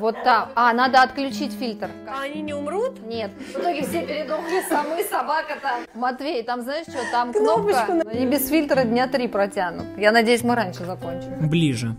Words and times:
Вот 0.00 0.16
там. 0.24 0.48
А, 0.56 0.72
надо 0.72 1.02
отключить 1.02 1.52
фильтр. 1.52 1.88
А 2.08 2.22
они 2.22 2.42
не 2.42 2.52
умрут? 2.52 2.98
Нет. 3.06 3.30
В 3.54 3.60
итоге 3.60 3.82
все 3.82 4.04
передохли, 4.04 4.60
самы, 4.68 5.04
собака 5.04 5.56
там. 5.62 5.82
Матвей, 5.94 6.42
там 6.42 6.62
знаешь 6.62 6.86
что, 6.88 6.98
там 7.12 7.32
Кнопочку 7.32 7.92
кнопка. 7.92 8.10
Они 8.10 8.26
без 8.26 8.48
фильтра 8.48 8.82
дня 8.82 9.06
три 9.06 9.28
протянут. 9.28 9.86
Я 9.96 10.10
надеюсь, 10.10 10.42
мы 10.42 10.56
раньше 10.56 10.84
закончим. 10.84 11.48
Ближе. 11.48 11.96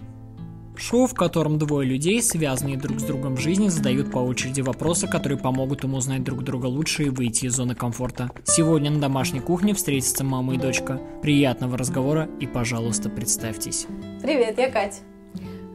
Шоу, 0.76 1.08
в 1.08 1.14
котором 1.14 1.58
двое 1.58 1.88
людей, 1.88 2.22
связанные 2.22 2.76
друг 2.76 3.00
с 3.00 3.04
другом 3.04 3.38
в 3.38 3.40
жизни, 3.40 3.70
задают 3.70 4.12
по 4.12 4.18
очереди 4.18 4.60
вопросы, 4.60 5.08
которые 5.08 5.40
помогут 5.40 5.86
им 5.86 5.94
узнать 5.94 6.22
друг 6.22 6.44
друга 6.44 6.66
лучше 6.66 7.04
и 7.04 7.10
выйти 7.10 7.46
из 7.46 7.54
зоны 7.54 7.76
комфорта. 7.76 8.30
Сегодня 8.44 8.92
на 8.92 9.00
домашней 9.00 9.40
кухне 9.40 9.74
встретятся 9.74 10.26
мама 10.26 10.56
и 10.56 10.58
дочка. 10.58 11.00
Приятного 11.22 11.78
разговора 11.78 12.28
и, 12.42 12.46
пожалуйста, 12.46 13.10
представьтесь. 13.10 13.88
Привет, 14.22 14.58
я 14.58 14.70
Катя. 14.70 14.98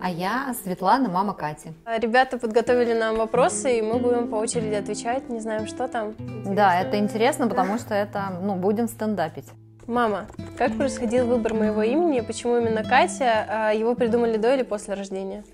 А 0.02 0.08
я 0.08 0.54
Светлана, 0.62 1.08
мама 1.08 1.34
Кати. 1.34 1.72
Ребята 1.98 2.38
подготовили 2.38 2.94
нам 2.94 3.16
вопросы, 3.16 3.78
и 3.78 3.82
мы 3.82 3.98
будем 3.98 4.28
по 4.28 4.36
очереди 4.36 4.74
отвечать. 4.74 5.28
Не 5.28 5.40
знаем, 5.40 5.66
что 5.66 5.88
там. 5.88 6.14
Да, 6.44 6.80
это 6.80 6.98
интересно, 6.98 7.48
потому 7.48 7.78
что 7.78 7.94
это, 7.94 8.32
ну, 8.42 8.54
будем 8.56 8.88
стендапить. 8.88 9.48
Мама, 9.86 10.26
как 10.56 10.76
происходил 10.76 11.26
выбор 11.26 11.52
моего 11.52 11.82
имени? 11.82 12.20
Почему 12.20 12.56
именно 12.56 12.82
Катя? 12.82 13.46
А 13.48 13.72
Его 13.72 13.94
придумали 13.94 14.36
до 14.38 14.54
или 14.54 14.62
после 14.62 14.94
рождения? 14.94 15.44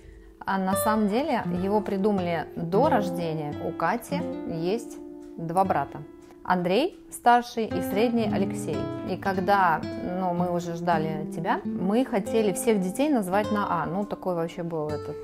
А 0.45 0.59
на 0.59 0.75
самом 0.75 1.09
деле 1.09 1.43
его 1.65 1.81
придумали 1.81 2.47
до 2.55 2.89
рождения. 2.89 3.53
У 3.65 3.73
Кати 3.73 4.21
есть 4.49 4.97
два 5.37 5.65
брата. 5.65 5.99
Андрей 6.47 6.97
старший 7.11 7.65
и 7.65 7.83
средний 7.83 8.31
Алексей. 8.33 8.79
И 9.11 9.17
когда 9.17 9.81
ну, 10.21 10.33
мы 10.33 10.55
уже 10.55 10.75
ждали 10.75 11.27
тебя, 11.35 11.61
мы 11.65 12.05
хотели 12.05 12.53
всех 12.53 12.81
детей 12.81 13.09
назвать 13.09 13.51
на 13.51 13.67
А. 13.69 13.87
Ну, 13.87 14.05
такой 14.05 14.37
вообще 14.37 14.63
был 14.63 14.89
этот 14.89 15.17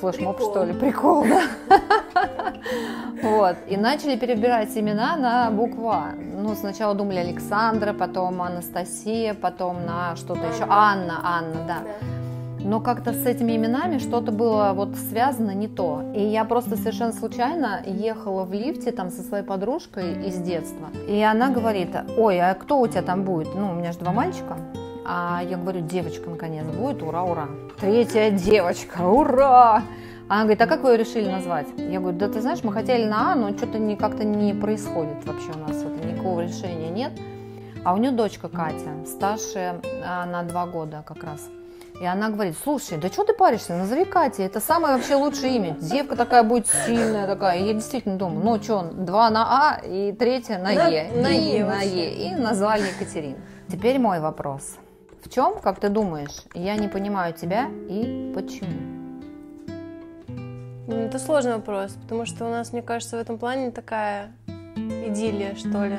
флешмоб, 0.00 0.36
Прикол. 0.36 0.52
что 0.52 0.64
ли, 0.64 0.72
прикол, 0.74 1.24
да. 1.24 1.42
Вот. 3.22 3.56
И 3.68 3.76
начали 3.78 4.16
перебирать 4.16 4.76
имена 4.76 5.16
на 5.16 5.50
букву 5.50 5.88
А. 5.88 6.12
Ну, 6.14 6.54
сначала 6.54 6.94
думали 6.94 7.18
Александра, 7.18 7.94
потом 7.94 8.42
Анастасия, 8.42 9.32
потом 9.32 9.86
на 9.86 10.14
что-то 10.16 10.46
еще. 10.46 10.66
Анна, 10.68 11.20
Анна, 11.24 11.64
да. 11.66 11.78
Но 12.66 12.80
как-то 12.80 13.12
с 13.12 13.24
этими 13.24 13.54
именами 13.54 13.98
что-то 13.98 14.32
было 14.32 14.72
вот 14.74 14.96
связано 14.96 15.52
не 15.52 15.68
то. 15.68 16.02
И 16.16 16.20
я 16.20 16.44
просто 16.44 16.76
совершенно 16.76 17.12
случайно 17.12 17.80
ехала 17.86 18.42
в 18.42 18.52
лифте 18.52 18.90
там 18.90 19.10
со 19.10 19.22
своей 19.22 19.44
подружкой 19.44 20.26
из 20.26 20.36
детства. 20.38 20.88
И 21.06 21.22
она 21.22 21.50
говорит, 21.50 21.90
ой, 22.18 22.40
а 22.40 22.54
кто 22.54 22.80
у 22.80 22.88
тебя 22.88 23.02
там 23.02 23.22
будет? 23.22 23.54
Ну, 23.54 23.70
у 23.70 23.74
меня 23.74 23.92
же 23.92 24.00
два 24.00 24.12
мальчика. 24.12 24.56
А 25.04 25.42
я 25.48 25.58
говорю, 25.58 25.82
девочка 25.82 26.28
наконец 26.28 26.66
будет, 26.66 27.04
ура, 27.04 27.22
ура. 27.22 27.46
Третья 27.78 28.32
девочка, 28.32 29.02
ура! 29.02 29.84
Она 30.28 30.40
говорит, 30.40 30.60
а 30.60 30.66
как 30.66 30.82
вы 30.82 30.90
ее 30.90 30.96
решили 30.96 31.30
назвать? 31.30 31.68
Я 31.76 32.00
говорю, 32.00 32.18
да 32.18 32.28
ты 32.28 32.40
знаешь, 32.40 32.64
мы 32.64 32.72
хотели 32.72 33.04
на 33.04 33.30
А, 33.30 33.34
но 33.36 33.56
что-то 33.56 33.78
не, 33.78 33.94
как-то 33.94 34.24
не 34.24 34.52
происходит 34.54 35.24
вообще 35.24 35.52
у 35.54 35.58
нас, 35.68 35.84
вот, 35.84 36.04
никакого 36.04 36.40
решения 36.40 36.90
нет. 36.90 37.12
А 37.84 37.94
у 37.94 37.98
нее 37.98 38.10
дочка 38.10 38.48
Катя, 38.48 38.90
старше 39.06 39.80
а, 40.04 40.26
на 40.26 40.42
два 40.42 40.66
года 40.66 41.04
как 41.06 41.22
раз. 41.22 41.48
И 42.00 42.04
она 42.04 42.28
говорит, 42.28 42.56
слушай, 42.62 42.98
да 42.98 43.08
что 43.08 43.24
ты 43.24 43.32
паришься, 43.32 43.74
назови 43.74 44.04
Катя, 44.04 44.42
это 44.42 44.60
самое 44.60 44.96
вообще 44.96 45.14
лучшее 45.14 45.56
имя. 45.56 45.76
Девка 45.80 46.14
такая 46.16 46.42
будет 46.42 46.66
сильная 46.66 47.26
такая. 47.26 47.58
И 47.58 47.64
я 47.66 47.72
действительно 47.72 48.16
думаю, 48.16 48.44
ну 48.44 48.62
что, 48.62 48.82
два 48.92 49.30
на 49.30 49.46
А 49.72 49.80
и 49.86 50.12
третья 50.12 50.58
на 50.58 50.72
На- 50.74 50.88
Е. 50.88 51.10
на 51.22 51.28
и 51.28 51.56
Е 51.58 51.64
на. 51.64 51.80
Е. 51.82 52.28
И 52.28 52.34
назвали 52.34 52.82
Екатерину. 52.88 53.38
Теперь 53.68 53.98
мой 53.98 54.20
вопрос. 54.20 54.76
В 55.24 55.30
чем, 55.30 55.58
как 55.60 55.80
ты 55.80 55.88
думаешь, 55.88 56.44
я 56.54 56.76
не 56.76 56.88
понимаю 56.88 57.32
тебя 57.32 57.68
и 57.88 58.30
почему? 58.34 58.70
Ну, 60.88 60.94
Это 60.96 61.18
сложный 61.18 61.54
вопрос, 61.54 61.92
потому 62.02 62.26
что 62.26 62.44
у 62.44 62.48
нас, 62.50 62.72
мне 62.72 62.82
кажется, 62.82 63.16
в 63.16 63.20
этом 63.20 63.38
плане 63.38 63.70
такая 63.72 64.32
идиллия, 64.76 65.54
что 65.56 65.84
ли. 65.84 65.98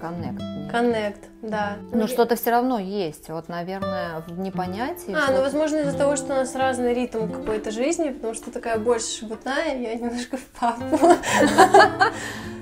Коннект. 0.00 0.42
Коннект, 0.70 1.28
да. 1.42 1.76
Ну 1.92 2.06
что-то 2.08 2.34
все 2.36 2.50
равно 2.50 2.78
есть. 2.78 3.28
Вот, 3.28 3.48
наверное, 3.48 4.20
в 4.26 4.38
непонятии. 4.38 5.14
А, 5.14 5.22
что- 5.24 5.32
ну, 5.32 5.40
возможно, 5.42 5.76
из-за 5.78 5.96
того, 5.98 6.16
что 6.16 6.26
у 6.32 6.36
нас 6.36 6.54
разный 6.54 6.94
ритм 6.94 7.28
какой-то 7.30 7.70
жизни, 7.70 8.08
потому 8.10 8.32
что 8.34 8.50
такая 8.50 8.78
больше 8.78 9.18
шебутная, 9.18 9.76
я 9.78 9.94
немножко 9.94 10.36
в 10.38 10.44
папу. 10.58 10.98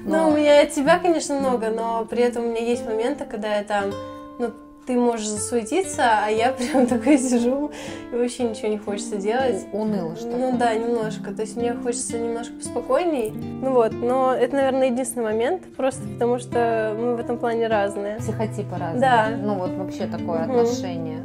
Ну, 0.03 0.29
у 0.29 0.31
меня 0.33 0.63
от 0.63 0.71
тебя, 0.73 0.99
конечно, 0.99 1.39
много, 1.39 1.69
но 1.69 2.07
при 2.07 2.23
этом 2.23 2.45
у 2.45 2.47
меня 2.49 2.63
есть 2.63 2.87
моменты, 2.87 3.27
когда 3.27 3.57
я 3.57 3.65
там, 3.65 3.93
ну, 4.39 4.51
ты 4.87 4.95
можешь 4.95 5.29
засуетиться, 5.29 6.03
а 6.25 6.29
я 6.31 6.53
прям 6.53 6.87
такая 6.87 7.17
сижу, 7.19 7.71
и 8.13 8.17
вообще 8.17 8.45
ничего 8.45 8.69
не 8.69 8.79
хочется 8.79 9.17
делать. 9.17 9.67
Уныло 9.73 10.17
что 10.17 10.27
Ну 10.37 10.57
да, 10.59 10.75
немножко. 10.75 11.33
То 11.33 11.43
есть 11.43 11.57
мне 11.57 11.75
хочется 11.75 12.19
немножко 12.19 12.55
поспокойней. 12.55 13.31
Ну 13.31 13.73
вот, 13.73 13.93
но 13.93 14.35
это, 14.35 14.57
наверное, 14.57 14.89
единственный 14.91 15.25
момент, 15.25 15.63
просто 15.77 16.03
потому 16.15 16.39
что 16.39 16.95
мы 16.99 17.17
в 17.17 17.21
этом 17.21 17.39
плане 17.39 17.67
разные. 17.69 18.17
Психотипы 18.17 18.77
разные. 18.77 19.01
Да. 19.01 19.29
Ну 19.41 19.55
вот 19.55 19.71
вообще 19.73 20.07
такое 20.07 20.41
Мгм. 20.45 20.51
отношение. 20.59 21.21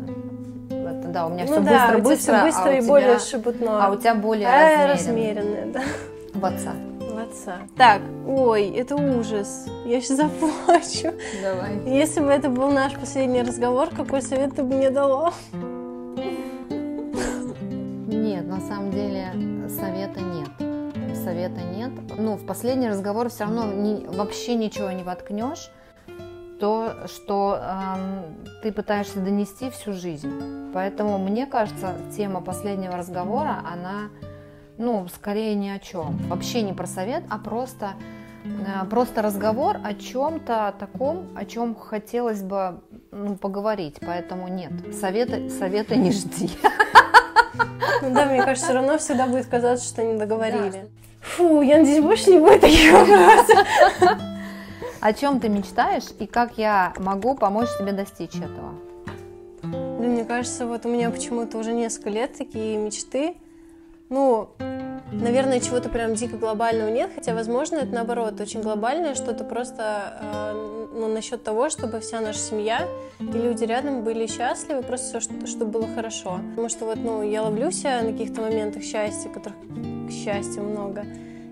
Это, 0.69 1.07
да, 1.07 1.25
у 1.25 1.29
меня 1.29 1.45
все 1.45 1.59
ну 1.59 1.65
да, 1.65 1.71
быстро, 1.71 1.97
у 1.97 1.99
тебя 1.99 2.09
быстро, 2.09 2.33
все 2.35 2.43
быстро 2.45 2.63
а 2.63 2.69
у 2.69 2.73
и 2.73 2.79
тебя- 2.81 2.87
более 2.87 3.19
шебутно. 3.19 3.85
А 3.85 3.91
у 3.91 3.95
тебя 3.95 4.15
более 4.15 4.47
А, 4.47 4.87
размеренно. 4.87 4.93
размеренное, 4.93 5.65
да. 5.73 5.81
В 6.45 7.17
отца. 7.17 7.57
Так, 7.75 8.01
ой, 8.27 8.69
это 8.69 8.95
ужас. 8.95 9.65
Я 9.85 9.99
сейчас 9.99 10.17
заплачу. 10.17 11.17
Давай. 11.41 11.79
Если 11.85 12.19
бы 12.19 12.27
это 12.27 12.49
был 12.49 12.69
наш 12.71 12.93
последний 12.93 13.41
разговор, 13.41 13.89
какой 13.89 14.21
совет 14.21 14.55
ты 14.55 14.63
бы 14.63 14.75
мне 14.75 14.91
дала? 14.91 15.33
Нет, 18.07 18.47
на 18.47 18.59
самом 18.61 18.91
деле 18.91 19.31
совета 19.69 20.19
нет. 20.19 20.49
Совета 21.23 21.61
нет. 21.61 21.91
Ну, 22.15 22.35
в 22.35 22.45
последний 22.45 22.89
разговор 22.89 23.29
все 23.29 23.45
равно 23.45 23.65
ни- 23.73 24.05
вообще 24.05 24.53
ничего 24.53 24.91
не 24.91 25.01
воткнешь. 25.01 25.71
То, 26.59 26.93
что 27.07 27.59
эм, 27.59 28.35
ты 28.61 28.71
пытаешься 28.71 29.19
донести 29.19 29.71
всю 29.71 29.93
жизнь. 29.93 30.71
Поэтому, 30.73 31.17
мне 31.17 31.47
кажется, 31.47 31.95
тема 32.15 32.41
последнего 32.41 32.95
разговора, 32.95 33.63
она, 33.65 34.09
ну, 34.77 35.07
скорее 35.13 35.55
ни 35.55 35.69
о 35.69 35.79
чем. 35.79 36.17
Вообще 36.27 36.61
не 36.61 36.73
про 36.73 36.87
совет, 36.87 37.23
а 37.29 37.37
просто, 37.37 37.93
э, 38.43 38.85
просто 38.89 39.21
разговор 39.21 39.77
о 39.83 39.93
чем-то 39.93 40.75
таком, 40.79 41.27
о 41.35 41.45
чем 41.45 41.75
хотелось 41.75 42.41
бы 42.41 42.81
ну, 43.11 43.35
поговорить. 43.35 43.97
Поэтому 44.01 44.47
нет, 44.47 44.71
совета, 44.93 45.49
совета 45.49 45.95
не 45.95 46.11
жди. 46.11 46.49
Ну 48.01 48.13
да, 48.13 48.25
мне 48.25 48.43
кажется, 48.43 48.65
все 48.65 48.73
равно 48.73 48.97
всегда 48.97 49.27
будет 49.27 49.45
казаться, 49.45 49.87
что 49.87 50.03
не 50.03 50.17
договорили. 50.17 50.87
Фу, 51.21 51.61
я 51.61 51.77
надеюсь, 51.77 52.03
больше 52.03 52.29
не 52.31 52.39
будет 52.39 52.61
таких 52.61 52.91
вопросов. 52.91 53.67
О 54.99 55.13
чем 55.13 55.39
ты 55.39 55.49
мечтаешь 55.49 56.05
и 56.19 56.25
как 56.27 56.57
я 56.57 56.93
могу 56.97 57.35
помочь 57.35 57.69
тебе 57.79 57.93
достичь 57.93 58.35
этого? 58.35 58.73
Блин, 59.61 60.11
мне 60.11 60.25
кажется, 60.25 60.65
вот 60.65 60.85
у 60.85 60.89
меня 60.89 61.09
почему-то 61.09 61.57
уже 61.57 61.73
несколько 61.73 62.09
лет 62.09 62.37
такие 62.37 62.77
мечты. 62.77 63.35
Ну, 64.09 64.49
наверное, 65.11 65.59
чего-то 65.59 65.89
прям 65.89 66.13
дико 66.13 66.37
глобального 66.37 66.89
нет, 66.89 67.11
хотя, 67.15 67.33
возможно, 67.33 67.77
это 67.77 67.93
наоборот, 67.93 68.39
очень 68.39 68.61
глобальное, 68.61 69.15
что-то 69.15 69.43
просто 69.43 70.17
э, 70.21 70.89
ну, 70.93 71.07
насчет 71.07 71.43
того, 71.43 71.69
чтобы 71.69 71.99
вся 71.99 72.21
наша 72.21 72.39
семья 72.39 72.87
и 73.19 73.23
люди 73.23 73.63
рядом 73.63 74.03
были 74.03 74.27
счастливы, 74.27 74.83
просто 74.83 75.19
все, 75.19 75.47
чтобы 75.47 75.71
было 75.71 75.87
хорошо. 75.87 76.39
Потому 76.51 76.69
что 76.69 76.85
вот, 76.85 76.97
ну, 76.97 77.23
я 77.23 77.41
ловлю 77.41 77.71
себя 77.71 78.01
на 78.01 78.11
каких-то 78.11 78.41
моментах 78.41 78.83
счастья, 78.83 79.29
которых, 79.29 79.57
к 80.07 80.11
счастью, 80.11 80.63
много. 80.63 81.05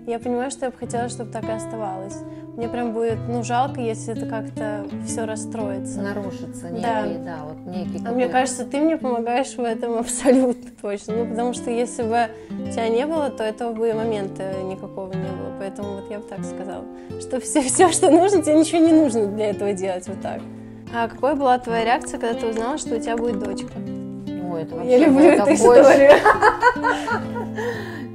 И 0.06 0.10
я 0.10 0.18
понимаю, 0.18 0.50
что 0.50 0.66
я 0.66 0.70
бы 0.70 0.76
хотела, 0.76 1.08
чтобы 1.08 1.30
так 1.32 1.44
и 1.44 1.52
оставалось. 1.52 2.16
Мне 2.56 2.68
прям 2.68 2.92
будет, 2.92 3.18
ну, 3.28 3.42
жалко, 3.42 3.80
если 3.80 4.14
это 4.16 4.26
как-то 4.26 4.84
все 5.06 5.24
расстроится. 5.24 6.00
Нарушится 6.02 6.68
Да. 6.70 7.02
некий, 7.06 7.18
да, 7.24 7.38
вот 7.44 7.56
некий 7.66 7.96
А 7.98 8.12
мне 8.12 8.26
какой-то- 8.26 8.28
кажется, 8.32 8.64
ты 8.66 8.80
мне 8.80 8.96
помогаешь 8.96 9.56
в 9.56 9.60
этом 9.60 9.94
абсолютно 9.98 10.70
точно. 10.80 11.14
Ну, 11.16 11.30
потому 11.30 11.52
что 11.54 11.70
если 11.70 12.02
бы 12.02 12.28
тебя 12.70 12.88
не 12.88 13.06
было, 13.06 13.30
то 13.30 13.42
этого 13.42 13.72
бы 13.72 13.88
и 13.88 13.92
момента 13.92 14.44
никакого 14.62 15.08
не 15.12 15.16
было. 15.26 15.52
Поэтому 15.58 15.94
вот 15.96 16.10
я 16.10 16.18
бы 16.18 16.24
так 16.28 16.44
сказала, 16.44 16.84
что 17.20 17.40
все, 17.40 17.60
все, 17.68 17.90
что 17.90 18.10
нужно, 18.10 18.42
тебе 18.42 18.58
ничего 18.58 18.86
не 18.86 18.92
нужно 18.92 19.26
для 19.26 19.50
этого 19.50 19.72
делать 19.72 20.06
вот 20.06 20.20
так. 20.20 20.40
А 20.94 21.08
какой 21.08 21.34
была 21.34 21.58
твоя 21.58 21.84
реакция, 21.84 22.20
когда 22.20 22.38
ты 22.38 22.46
узнала, 22.46 22.78
что 22.78 22.94
у 22.94 23.00
тебя 23.00 23.16
будет 23.16 23.40
дочка? 23.40 23.72
Ой, 24.54 24.62
это 24.62 24.74
Я 24.76 24.80
вообще 24.80 24.98
люблю 24.98 25.24
было 25.24 25.32
эту 25.32 25.54
историю. 25.54 26.12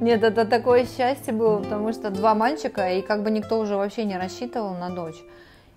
Нет, 0.00 0.22
это 0.22 0.46
такое 0.46 0.86
счастье 0.86 1.34
было, 1.34 1.58
потому 1.58 1.92
что 1.92 2.10
два 2.10 2.34
мальчика, 2.34 2.90
и 2.90 3.02
как 3.02 3.22
бы 3.22 3.30
никто 3.30 3.58
уже 3.58 3.76
вообще 3.76 4.04
не 4.04 4.16
рассчитывал 4.16 4.74
на 4.74 4.88
дочь. 4.88 5.22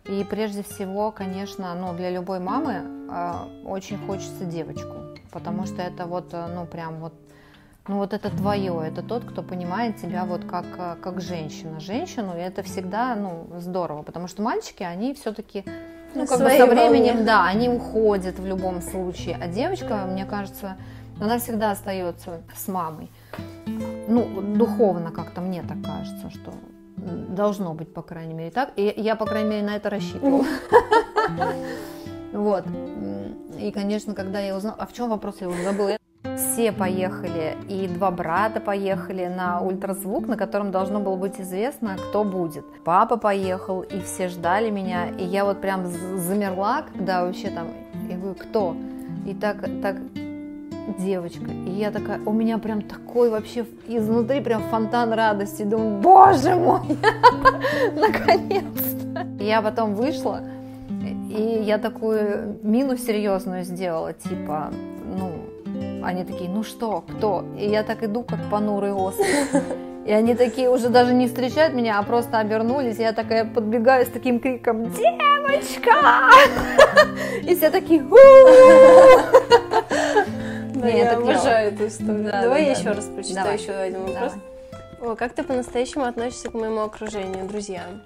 И 0.06 0.26
прежде 0.30 0.64
всего, 0.64 1.12
конечно, 1.12 1.74
ну, 1.76 1.94
для 1.94 2.10
любой 2.10 2.40
мамы 2.40 2.84
э, 3.10 3.34
очень 3.66 3.98
хочется 3.98 4.46
девочку, 4.46 4.96
потому 5.32 5.66
что 5.66 5.82
это 5.82 6.06
вот, 6.06 6.34
э, 6.34 6.46
ну, 6.54 6.66
прям 6.66 7.00
вот, 7.00 7.14
ну, 7.88 7.98
вот 7.98 8.14
это 8.14 8.30
твое, 8.30 8.82
это 8.86 9.02
тот, 9.02 9.24
кто 9.24 9.44
понимает 9.44 9.98
тебя 9.98 10.26
вот 10.26 10.44
как, 10.46 10.66
э, 10.78 10.96
как 11.02 11.22
женщина. 11.22 11.80
Женщину, 11.80 12.38
и 12.38 12.42
это 12.42 12.64
всегда, 12.64 13.16
ну, 13.16 13.48
здорово, 13.60 14.04
потому 14.04 14.28
что 14.28 14.42
мальчики, 14.42 14.84
они 14.84 15.14
все-таки, 15.14 15.64
ну, 16.16 16.26
как 16.26 16.40
бы 16.40 16.50
со 16.50 16.66
временем, 16.66 17.14
волне. 17.14 17.26
да, 17.26 17.46
они 17.46 17.70
уходят 17.70 18.40
в 18.40 18.46
любом 18.46 18.82
случае, 18.82 19.38
а 19.42 19.48
девочка, 19.48 20.06
мне 20.08 20.26
кажется, 20.26 20.78
она 21.20 21.38
всегда 21.38 21.72
остается 21.72 22.42
с 22.56 22.68
мамой. 22.68 23.10
ну, 24.08 24.42
духовно 24.42 25.12
как-то 25.12 25.42
мне 25.42 25.64
так 25.64 25.78
кажется, 25.84 26.30
что 26.30 26.54
должно 26.96 27.74
быть, 27.74 27.94
по 27.94 28.02
крайней 28.02 28.34
мере, 28.34 28.52
так. 28.52 28.72
И 28.76 28.94
я, 28.96 29.16
по 29.16 29.26
крайней 29.26 29.50
мере, 29.50 29.64
на 29.64 29.76
это 29.76 29.90
рассчитывала. 29.90 30.46
Вот. 32.34 32.66
И, 33.60 33.72
конечно, 33.72 34.16
когда 34.16 34.40
я 34.40 34.58
узнала... 34.58 34.76
А 34.80 34.88
в 34.88 34.94
чем 34.94 35.10
вопрос? 35.10 35.36
Я 35.40 35.50
уже 35.50 35.64
забыла. 35.64 35.98
Все 36.38 36.72
поехали, 36.72 37.58
и 37.70 37.88
два 37.88 38.12
брата 38.12 38.60
поехали 38.60 39.28
на 39.28 39.62
ультразвук, 39.62 40.28
на 40.28 40.38
котором 40.38 40.72
должно 40.72 41.00
было 41.00 41.16
быть 41.16 41.40
известно, 41.40 41.96
кто 41.98 42.24
будет. 42.24 42.66
Папа 42.84 43.18
поехал, 43.18 43.82
и 43.82 44.00
все 44.02 44.30
ждали 44.30 44.70
меня, 44.70 45.10
и 45.10 45.24
я 45.24 45.46
вот 45.46 45.62
прям 45.62 45.86
замерла, 46.18 46.84
когда 46.94 47.26
вообще 47.26 47.50
там, 47.50 47.68
я 48.10 48.18
говорю, 48.18 48.36
кто? 48.36 48.76
И 49.26 49.34
так, 49.34 49.58
так 49.82 49.98
девочка. 50.98 51.52
И 51.68 51.72
я 51.72 51.92
такая, 51.92 52.20
у 52.26 52.32
меня 52.32 52.58
прям 52.58 52.82
такой 52.82 53.30
вообще 53.30 53.66
изнутри 53.88 54.42
прям 54.42 54.64
фонтан 54.64 55.14
радости. 55.14 55.64
Думаю, 55.64 56.02
боже 56.02 56.56
мой, 56.56 56.82
наконец-то. 57.96 59.28
Я 59.40 59.62
потом 59.62 59.96
вышла, 59.96 60.42
и 61.30 61.64
я 61.66 61.78
такую 61.78 62.60
мину 62.64 62.98
серьезную 62.98 63.64
сделала, 63.64 64.14
типа, 64.14 64.72
они 66.04 66.24
такие, 66.24 66.50
ну 66.50 66.64
что, 66.64 67.02
кто? 67.02 67.46
И 67.58 67.68
я 67.70 67.84
так 67.84 68.04
иду, 68.04 68.24
как 68.24 68.40
понурый 68.50 68.94
остров. 68.94 69.28
И 70.06 70.12
они 70.12 70.36
такие 70.36 70.70
уже 70.70 70.90
даже 70.90 71.14
не 71.14 71.28
встречают 71.28 71.74
меня, 71.74 71.98
а 71.98 72.04
просто 72.04 72.40
обернулись. 72.40 72.98
Я 73.00 73.14
такая 73.14 73.46
подбегаю 73.46 74.06
с 74.06 74.10
таким 74.10 74.42
криком 74.42 74.92
«Девочка!» 74.92 76.30
И 77.42 77.56
все 77.56 77.70
такие 77.70 78.04
Да, 80.76 80.88
я 80.90 81.18
обожаю 81.18 81.74
эту 81.74 81.88
историю. 81.88 82.30
Давай 82.30 82.66
я 82.66 82.72
еще 82.72 82.92
раз 82.92 83.06
прочитаю 83.06 83.58
еще 83.58 83.72
один 83.72 84.04
вопрос. 84.04 84.34
О, 85.02 85.16
как 85.16 85.34
ты 85.34 85.44
по-настоящему 85.44 86.04
относишься 86.04 86.50
к 86.50 86.54
моему 86.54 86.82
окружению, 86.82 87.48
друзьям? 87.48 88.02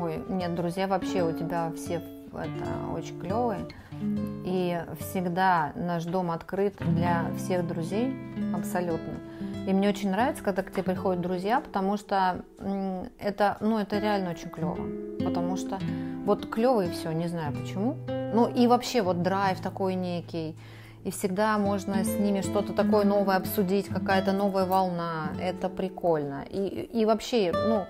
Ой, 0.00 0.22
нет, 0.28 0.54
друзья 0.54 0.86
вообще 0.86 1.22
у 1.22 1.32
тебя 1.32 1.72
все 1.76 2.00
это 2.32 2.66
очень 2.94 3.18
клевые. 3.20 3.66
И 4.44 4.80
всегда 5.00 5.72
наш 5.74 6.04
дом 6.04 6.30
открыт 6.30 6.74
для 6.78 7.30
всех 7.36 7.66
друзей, 7.66 8.14
абсолютно. 8.54 9.14
И 9.66 9.72
мне 9.72 9.88
очень 9.88 10.10
нравится, 10.10 10.42
когда 10.42 10.62
к 10.62 10.70
тебе 10.72 10.82
приходят 10.82 11.20
друзья, 11.20 11.60
потому 11.60 11.96
что 11.96 12.44
это, 13.18 13.56
ну, 13.60 13.78
это 13.78 13.98
реально 13.98 14.30
очень 14.30 14.48
клево. 14.48 14.78
Потому 15.22 15.56
что 15.56 15.78
вот 16.24 16.48
клево 16.48 16.84
и 16.84 16.90
все, 16.90 17.12
не 17.12 17.28
знаю 17.28 17.52
почему. 17.52 17.96
Ну 18.34 18.48
и 18.48 18.66
вообще 18.66 19.02
вот 19.02 19.22
драйв 19.22 19.60
такой 19.60 19.94
некий. 19.94 20.56
И 21.04 21.10
всегда 21.10 21.56
можно 21.56 22.04
с 22.04 22.18
ними 22.18 22.42
что-то 22.42 22.74
такое 22.74 23.04
новое 23.04 23.36
обсудить, 23.36 23.88
какая-то 23.88 24.32
новая 24.32 24.66
волна. 24.66 25.30
Это 25.40 25.68
прикольно. 25.68 26.44
И, 26.50 26.88
и 26.92 27.04
вообще, 27.06 27.52
ну, 27.54 27.86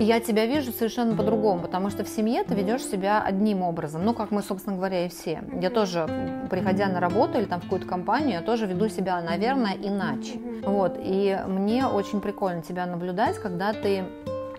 я 0.00 0.20
тебя 0.20 0.46
вижу 0.46 0.72
совершенно 0.72 1.14
по-другому, 1.16 1.60
потому 1.60 1.90
что 1.90 2.04
в 2.04 2.08
семье 2.08 2.44
ты 2.44 2.54
ведешь 2.54 2.84
себя 2.84 3.22
одним 3.22 3.62
образом, 3.62 4.04
ну, 4.04 4.14
как 4.14 4.30
мы, 4.30 4.42
собственно 4.42 4.76
говоря, 4.76 5.06
и 5.06 5.08
все. 5.08 5.42
Я 5.60 5.70
тоже, 5.70 6.06
приходя 6.50 6.88
на 6.88 7.00
работу 7.00 7.38
или 7.38 7.44
там 7.44 7.60
в 7.60 7.64
какую-то 7.64 7.86
компанию, 7.86 8.32
я 8.32 8.42
тоже 8.42 8.66
веду 8.66 8.88
себя, 8.88 9.20
наверное, 9.20 9.74
иначе. 9.74 10.38
Вот, 10.62 10.98
и 10.98 11.38
мне 11.46 11.86
очень 11.86 12.20
прикольно 12.20 12.62
тебя 12.62 12.86
наблюдать, 12.86 13.38
когда 13.38 13.72
ты 13.72 14.04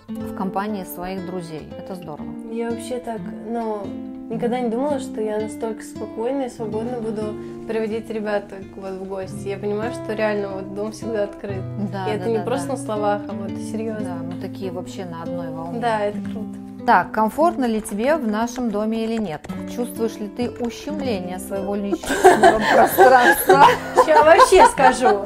в 0.07 0.35
компании 0.35 0.83
своих 0.83 1.25
друзей. 1.25 1.67
Это 1.77 1.95
здорово. 1.95 2.29
Я 2.51 2.69
вообще 2.69 2.99
так, 2.99 3.19
ну, 3.49 3.85
никогда 4.29 4.59
не 4.59 4.69
думала, 4.69 4.99
что 4.99 5.21
я 5.21 5.39
настолько 5.39 5.83
спокойно 5.83 6.43
и 6.43 6.49
свободно 6.49 6.99
буду 6.99 7.33
приводить 7.67 8.09
ребят 8.09 8.45
вот 8.75 8.93
в 8.93 9.07
гости. 9.07 9.47
Я 9.47 9.57
понимаю, 9.57 9.93
что 9.93 10.13
реально 10.13 10.49
вот 10.49 10.75
дом 10.75 10.91
всегда 10.91 11.23
открыт. 11.23 11.61
Да, 11.91 12.07
и 12.07 12.15
это 12.15 12.25
да, 12.25 12.31
не 12.31 12.37
да, 12.37 12.43
просто 12.43 12.69
на 12.69 12.77
словах, 12.77 13.21
а 13.27 13.33
вот 13.33 13.51
серьезно. 13.51 14.03
Да, 14.03 14.35
мы 14.35 14.41
такие 14.41 14.71
вообще 14.71 15.05
на 15.05 15.23
одной 15.23 15.49
волне. 15.49 15.79
Да, 15.79 16.01
это 16.01 16.19
круто. 16.21 16.57
Так, 16.85 17.11
комфортно 17.11 17.65
ли 17.65 17.81
тебе 17.81 18.15
в 18.15 18.25
нашем 18.25 18.71
доме 18.71 19.03
или 19.03 19.17
нет? 19.17 19.41
Чувствуешь 19.75 20.15
ли 20.15 20.29
ты 20.29 20.49
ущемление 20.49 21.39
своего 21.39 21.75
личного 21.75 22.61
пространства? 22.73 23.65
Сейчас 23.95 24.25
вообще 24.25 24.65
скажу. 24.67 25.25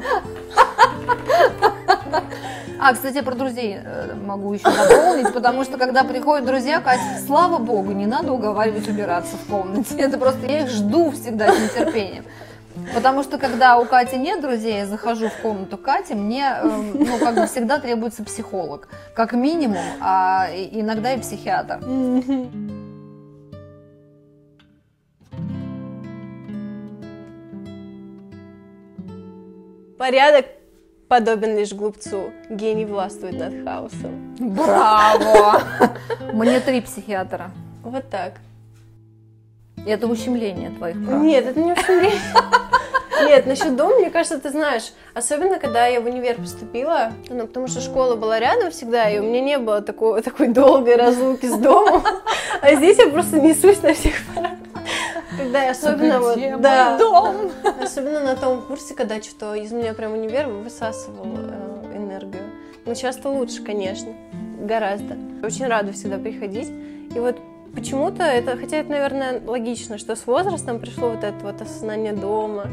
А, 2.84 2.94
кстати, 2.94 3.22
про 3.22 3.36
друзей 3.36 3.78
э, 3.80 4.14
могу 4.16 4.52
еще 4.52 4.64
дополнить, 4.64 5.32
потому 5.32 5.62
что 5.62 5.78
когда 5.78 6.02
приходят 6.02 6.44
друзья, 6.44 6.80
Катя, 6.80 7.20
слава 7.24 7.58
богу, 7.58 7.92
не 7.92 8.06
надо 8.06 8.32
уговаривать 8.32 8.88
убираться 8.88 9.36
в 9.36 9.48
комнате. 9.48 9.94
Это 9.98 10.18
просто 10.18 10.46
я 10.46 10.64
их 10.64 10.68
жду 10.68 11.12
всегда 11.12 11.52
с 11.52 11.60
нетерпением. 11.60 12.24
Потому 12.92 13.22
что 13.22 13.38
когда 13.38 13.78
у 13.78 13.84
Кати 13.84 14.16
нет 14.16 14.40
друзей, 14.40 14.78
я 14.78 14.86
захожу 14.86 15.28
в 15.28 15.36
комнату 15.42 15.78
Кати, 15.78 16.14
мне, 16.14 16.44
э, 16.60 16.82
ну, 16.94 17.18
как 17.20 17.36
бы 17.36 17.46
всегда 17.46 17.78
требуется 17.78 18.24
психолог. 18.24 18.88
Как 19.14 19.32
минимум, 19.32 19.84
а 20.00 20.48
иногда 20.52 21.12
и 21.12 21.20
психиатр. 21.20 21.78
Порядок 29.96 30.46
подобен 31.12 31.58
лишь 31.58 31.74
глупцу. 31.74 32.32
Гений 32.48 32.86
властвует 32.86 33.38
над 33.38 33.52
хаосом. 33.66 34.34
Браво! 34.38 35.60
Мне 36.32 36.58
три 36.58 36.80
психиатра. 36.80 37.50
Вот 37.82 38.08
так. 38.08 38.36
Это 39.86 40.06
ущемление 40.06 40.70
твоих 40.70 40.96
прав. 41.04 41.20
Нет, 41.20 41.44
это 41.44 41.60
не 41.60 41.72
ущемление. 41.72 42.18
Нет, 43.26 43.44
насчет 43.44 43.76
дома, 43.76 43.96
мне 43.96 44.08
кажется, 44.08 44.40
ты 44.40 44.48
знаешь, 44.48 44.94
особенно 45.12 45.58
когда 45.58 45.86
я 45.86 46.00
в 46.00 46.06
универ 46.06 46.36
поступила, 46.36 47.12
ну, 47.28 47.46
потому 47.46 47.68
что 47.68 47.82
школа 47.82 48.16
была 48.16 48.40
рядом 48.40 48.70
всегда, 48.70 49.10
и 49.10 49.18
у 49.18 49.22
меня 49.22 49.42
не 49.42 49.58
было 49.58 49.82
такой, 49.82 50.22
такой 50.22 50.48
долгой 50.48 50.96
разлуки 50.96 51.44
с 51.44 51.58
домом, 51.58 52.02
а 52.62 52.74
здесь 52.74 52.96
я 52.96 53.08
просто 53.08 53.38
несусь 53.38 53.82
на 53.82 53.92
всех 53.92 54.14
парах. 54.34 54.61
Когда 55.36 55.62
я 55.64 55.70
особенно 55.70 56.20
вот, 56.20 56.38
да, 56.60 56.98
дом? 56.98 57.50
особенно 57.82 58.20
на 58.20 58.36
том 58.36 58.62
курсе, 58.62 58.94
когда 58.94 59.20
что-то 59.20 59.54
из 59.54 59.72
меня 59.72 59.94
прям 59.94 60.12
универ 60.12 60.48
высасывал 60.48 61.26
э, 61.36 61.96
энергию. 61.96 62.44
Но 62.84 62.94
часто 62.94 63.28
лучше, 63.28 63.62
конечно, 63.62 64.12
гораздо. 64.60 65.16
Очень 65.42 65.66
рада 65.66 65.92
всегда 65.92 66.18
приходить. 66.18 66.68
И 67.14 67.18
вот 67.18 67.36
почему-то 67.74 68.22
это, 68.22 68.56
хотя 68.56 68.78
это, 68.78 68.90
наверное, 68.90 69.40
логично, 69.44 69.98
что 69.98 70.16
с 70.16 70.26
возрастом 70.26 70.80
пришло 70.80 71.10
вот 71.10 71.24
это 71.24 71.38
вот 71.42 71.60
осознание 71.60 72.12
дома, 72.12 72.66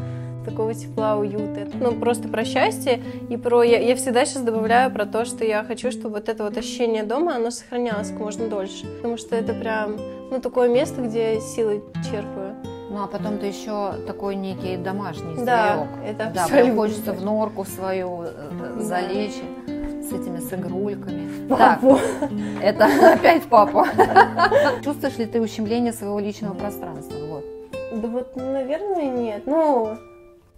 такого 0.46 0.74
тепла, 0.74 1.18
уюта. 1.18 1.68
Ну, 1.74 1.94
просто 1.94 2.28
про 2.28 2.44
счастье 2.44 3.02
и 3.30 3.38
про... 3.38 3.64
Я, 3.64 3.80
я 3.80 3.96
всегда 3.96 4.26
сейчас 4.26 4.44
добавляю 4.44 4.92
про 4.92 5.06
то, 5.06 5.26
что 5.26 5.46
я 5.46 5.64
хочу, 5.64 5.92
чтобы 5.92 6.16
вот 6.16 6.30
это 6.30 6.44
вот 6.44 6.58
ощущение 6.58 7.04
дома, 7.04 7.36
оно 7.36 7.52
сохранялось 7.52 8.10
как 8.10 8.20
можно 8.20 8.48
дольше. 8.48 8.86
Потому 8.98 9.18
что 9.18 9.36
это 9.36 9.54
прям, 9.54 9.98
ну, 10.32 10.40
такое 10.42 10.70
место, 10.70 11.02
где 11.02 11.40
силы 11.40 11.84
черпаю. 12.10 12.49
Ну, 12.90 13.04
а 13.04 13.08
потом 13.08 13.38
ты 13.38 13.46
еще 13.46 13.94
такой 14.08 14.36
некий 14.36 14.76
домашний 14.78 15.46
да, 15.46 15.88
это 16.04 16.32
Да, 16.34 16.48
хочется 16.74 17.14
в 17.14 17.24
норку 17.24 17.64
свою 17.64 18.24
э, 18.24 18.80
залечь 18.80 19.42
с 19.68 20.12
этими 20.12 20.40
с 20.40 20.52
игрульками. 20.52 21.48
Папу. 21.48 22.00
Так, 22.20 22.32
это 22.64 23.14
опять 23.14 23.44
папа. 23.44 23.88
Чувствуешь 24.84 25.18
ли 25.18 25.26
ты 25.28 25.40
ущемление 25.40 25.94
своего 25.94 26.20
личного 26.20 26.56
пространства? 26.56 27.16
Вот. 27.28 27.46
Да 27.94 28.08
вот, 28.08 28.36
наверное, 28.36 29.10
нет. 29.10 29.44
Ну, 29.46 29.96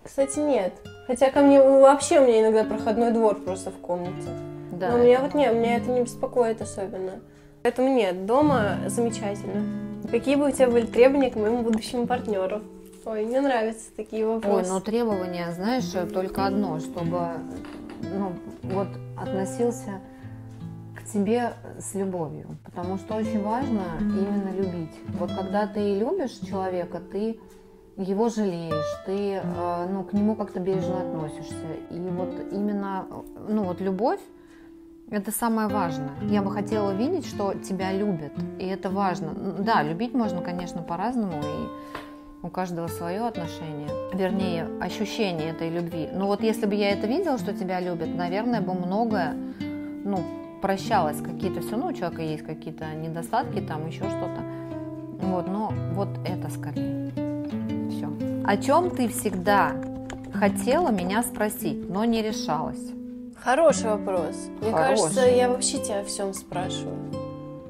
кстати, 0.03 0.39
нет. 0.39 0.73
Хотя 1.07 1.31
ко 1.31 1.41
мне 1.41 1.61
вообще 1.61 2.21
у 2.21 2.27
меня 2.27 2.41
иногда 2.41 2.63
проходной 2.63 3.11
двор 3.11 3.35
просто 3.35 3.71
в 3.71 3.77
комнате. 3.77 4.29
Да. 4.71 4.91
Но 4.91 4.99
меня 4.99 5.19
вот 5.19 5.33
нет, 5.33 5.53
меня 5.53 5.77
это 5.77 5.91
не 5.91 6.01
беспокоит 6.01 6.61
особенно. 6.61 7.19
Поэтому 7.61 7.89
нет, 7.89 8.25
дома 8.25 8.77
замечательно. 8.87 9.90
Какие 10.11 10.35
бы 10.35 10.49
у 10.49 10.51
тебя 10.51 10.69
были 10.69 10.85
требования 10.85 11.31
к 11.31 11.37
моему 11.37 11.61
будущему 11.63 12.05
партнеру? 12.05 12.61
Ой, 13.05 13.23
мне 13.23 13.39
нравятся 13.39 13.95
такие 13.95 14.27
вопросы. 14.27 14.69
Ой, 14.69 14.75
ну 14.75 14.81
требования, 14.81 15.49
знаешь, 15.53 15.89
только 16.11 16.45
одно, 16.45 16.79
чтобы 16.79 17.29
ну, 18.01 18.33
вот 18.61 18.89
относился 19.17 20.01
к 20.97 21.05
тебе 21.05 21.53
с 21.79 21.95
любовью. 21.95 22.57
Потому 22.65 22.97
что 22.97 23.15
очень 23.15 23.41
важно 23.41 23.83
именно 24.01 24.51
любить. 24.53 24.93
Вот 25.17 25.31
когда 25.31 25.65
ты 25.65 25.95
любишь 25.97 26.37
человека, 26.45 26.99
ты 26.99 27.39
его 27.95 28.27
жалеешь, 28.27 29.03
ты 29.05 29.39
э, 29.41 29.87
ну, 29.89 30.03
к 30.03 30.11
нему 30.11 30.35
как-то 30.35 30.59
бережно 30.59 31.01
относишься. 31.01 31.55
И 31.89 31.97
вот 31.97 32.33
именно 32.51 33.07
ну, 33.47 33.63
вот 33.63 33.79
любовь 33.79 34.19
это 35.11 35.31
самое 35.31 35.67
важное. 35.67 36.11
Я 36.23 36.41
бы 36.41 36.51
хотела 36.51 36.91
видеть, 36.91 37.27
что 37.27 37.53
тебя 37.53 37.91
любят, 37.91 38.31
и 38.59 38.65
это 38.65 38.89
важно. 38.89 39.33
Да, 39.59 39.83
любить 39.83 40.13
можно, 40.13 40.41
конечно, 40.41 40.81
по-разному, 40.81 41.33
и 41.33 41.67
у 42.43 42.49
каждого 42.49 42.87
свое 42.87 43.27
отношение, 43.27 43.89
вернее, 44.13 44.67
ощущение 44.79 45.49
этой 45.49 45.69
любви. 45.69 46.09
Но 46.13 46.27
вот 46.27 46.41
если 46.41 46.65
бы 46.65 46.75
я 46.75 46.91
это 46.91 47.07
видела, 47.07 47.37
что 47.37 47.53
тебя 47.53 47.81
любят, 47.81 48.15
наверное, 48.15 48.61
бы 48.61 48.73
многое, 48.73 49.35
ну, 50.05 50.23
прощалось, 50.61 51.21
какие-то 51.21 51.59
все, 51.61 51.75
ну, 51.75 51.87
у 51.87 51.93
человека 51.93 52.21
есть 52.21 52.43
какие-то 52.43 52.85
недостатки, 52.95 53.59
там 53.59 53.87
еще 53.87 54.05
что-то. 54.05 54.41
Вот, 55.27 55.47
но 55.47 55.73
вот 55.93 56.09
это 56.25 56.49
скорее. 56.49 57.11
Все. 57.91 58.09
О 58.45 58.57
чем 58.57 58.89
ты 58.89 59.09
всегда 59.09 59.73
хотела 60.33 60.89
меня 60.89 61.21
спросить, 61.21 61.89
но 61.89 62.05
не 62.05 62.21
решалась? 62.21 63.00
Хороший 63.43 63.89
вопрос. 63.89 64.35
Мне 64.61 64.71
Хороший. 64.71 65.01
кажется, 65.01 65.21
я 65.21 65.49
вообще 65.49 65.79
тебя 65.79 66.01
о 66.01 66.03
всем 66.03 66.31
спрашиваю. 66.33 67.11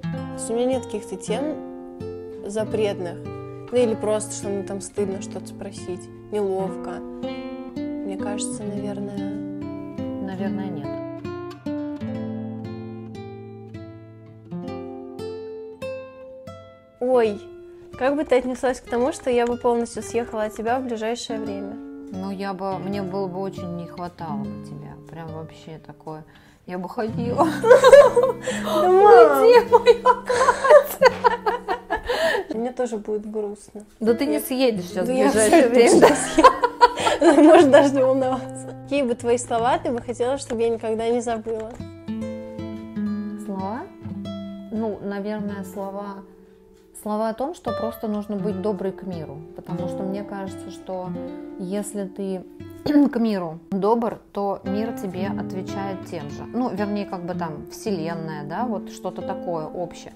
То 0.02 0.34
есть 0.34 0.50
у 0.50 0.54
меня 0.54 0.66
нет 0.66 0.86
каких-то 0.86 1.16
тем 1.16 2.44
запретных. 2.46 3.20
Ну 3.72 3.78
или 3.78 3.96
просто, 3.96 4.34
что 4.34 4.50
мне 4.50 4.64
там 4.64 4.82
стыдно 4.82 5.22
что-то 5.22 5.48
спросить, 5.48 6.02
неловко. 6.32 7.00
Мне 7.76 8.18
кажется, 8.18 8.64
наверное... 8.64 9.34
Наверное, 10.24 10.70
нет. 10.70 10.88
Ой, 17.00 17.40
как 17.98 18.18
бы 18.18 18.26
ты 18.26 18.36
отнеслась 18.36 18.82
к 18.82 18.90
тому, 18.90 19.14
что 19.14 19.30
я 19.30 19.48
бы 19.48 19.56
полностью 19.56 20.04
съехала 20.04 20.44
от 20.44 20.56
тебя 20.56 20.80
в 20.80 20.84
ближайшее 20.84 21.40
время? 21.40 21.91
Ну, 22.12 22.30
я 22.30 22.54
бы, 22.54 22.78
мне 22.78 23.02
было 23.02 23.28
бы 23.28 23.40
очень 23.40 23.78
не 23.78 23.88
хватало 23.88 24.44
бы 24.44 24.66
тебя. 24.66 24.96
Прям 25.10 25.30
вообще 25.30 25.80
такое. 25.86 26.26
Я 26.68 26.78
бы 26.78 26.90
ходила. 26.90 27.48
Да, 27.62 28.92
мам! 28.92 29.46
Мне 32.54 32.72
тоже 32.74 32.98
будет 32.98 33.30
грустно. 33.30 33.86
Да 34.00 34.14
ты 34.14 34.26
не 34.26 34.40
съедешь 34.40 34.86
сейчас 34.86 35.08
в 35.08 35.12
ближайшее 35.12 35.70
время. 35.70 36.10
Можешь 37.44 37.66
даже 37.66 37.96
не 37.96 38.04
волноваться. 38.04 38.76
Какие 38.84 39.04
бы 39.04 39.16
твои 39.16 39.38
слова 39.38 39.78
ты 39.78 39.90
бы 39.90 40.02
хотела, 40.02 40.38
чтобы 40.38 40.62
я 40.64 40.70
никогда 40.70 41.08
не 41.08 41.22
забыла? 41.22 41.72
Слова? 43.46 43.84
Ну, 44.72 45.00
наверное, 45.02 45.64
слова... 45.64 46.24
Слова 47.02 47.30
о 47.30 47.34
том, 47.34 47.56
что 47.56 47.72
просто 47.72 48.08
нужно 48.08 48.36
быть 48.36 48.62
доброй 48.62 48.92
к 48.92 49.02
миру. 49.04 49.40
Потому 49.56 49.88
что 49.88 50.04
мне 50.04 50.24
кажется, 50.24 50.70
что 50.70 51.10
если 51.58 52.06
ты 52.06 52.44
к 53.10 53.20
миру 53.20 53.60
добр, 53.72 54.22
то 54.32 54.62
мир 54.64 54.94
тебе 54.94 55.28
отвечает 55.28 56.06
тем 56.06 56.30
же. 56.30 56.44
Ну, 56.54 56.70
вернее, 56.70 57.08
как 57.08 57.26
бы 57.26 57.34
там 57.34 57.66
вселенная, 57.72 58.44
да, 58.44 58.66
вот 58.66 58.92
что-то 58.92 59.24
такое 59.24 59.66
общее. 59.66 60.14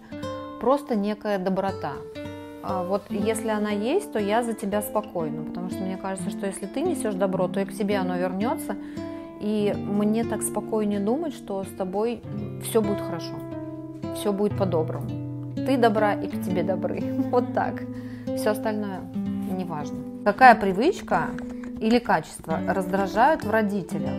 Просто 0.62 0.96
некая 0.96 1.39
доброта. 1.39 1.94
А 2.62 2.84
Вот 2.84 3.04
если 3.10 3.50
она 3.50 3.72
есть, 3.72 4.12
то 4.12 4.20
я 4.20 4.44
за 4.44 4.54
тебя 4.54 4.84
спокойна, 4.84 5.44
потому 5.44 5.72
что 5.72 5.80
мне 5.80 5.98
кажется, 5.98 6.30
что 6.30 6.46
если 6.46 6.68
ты 6.68 6.82
несешь 6.82 7.15
добро, 7.15 7.48
то 7.48 7.60
и 7.60 7.65
к 7.65 7.74
тебе 7.74 7.98
оно 7.98 8.15
вернется, 8.15 8.75
и 9.42 9.74
мне 9.75 10.24
так 10.24 10.44
спокойнее 10.44 11.00
думать, 11.00 11.34
что 11.34 11.63
с 11.63 11.70
тобой 11.70 12.22
все 12.63 12.82
будет 12.82 13.01
хорошо, 13.01 13.34
все 14.15 14.32
будет 14.32 14.58
по-доброму. 14.58 15.25
Ты 15.65 15.77
добра 15.77 16.13
и 16.13 16.27
к 16.27 16.43
тебе 16.43 16.63
добры. 16.63 17.01
Вот 17.31 17.53
так. 17.53 17.81
Все 18.38 18.51
остальное 18.51 19.01
не 19.51 19.65
важно. 19.65 19.98
Какая 20.24 20.55
привычка 20.55 21.27
или 21.79 22.00
качество 22.00 22.60
раздражают 22.67 23.43
в 23.43 23.50
родителях? 23.51 24.13